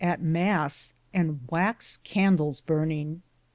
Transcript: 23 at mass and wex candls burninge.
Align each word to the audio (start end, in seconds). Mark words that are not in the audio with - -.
23 0.03 0.13
at 0.13 0.19
mass 0.23 0.93
and 1.13 1.41
wex 1.51 1.99
candls 2.03 2.59
burninge. 2.63 3.21